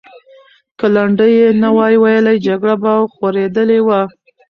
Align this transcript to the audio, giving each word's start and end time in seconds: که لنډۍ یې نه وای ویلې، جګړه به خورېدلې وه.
که 0.79 0.85
لنډۍ 0.95 1.31
یې 1.41 1.49
نه 1.63 1.69
وای 1.77 1.95
ویلې، 2.03 2.35
جګړه 2.47 2.75
به 2.83 2.93
خورېدلې 3.13 3.79
وه. 3.87 4.01